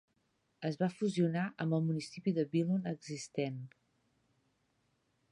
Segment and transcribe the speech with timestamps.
[0.67, 3.61] Es va fusionar amb el municipi de Billund existent.